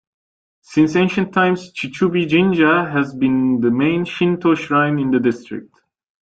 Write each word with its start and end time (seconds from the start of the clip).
Since 0.61 0.95
ancient 0.95 1.31
times, 1.31 1.71
Chichibu-jinja 1.73 2.91
has 2.91 3.13
been 3.13 3.59
the 3.61 3.69
main 3.69 4.03
Shinto 4.05 4.55
shrine 4.55 4.97
in 4.97 5.11
the 5.11 5.19
district. 5.19 5.79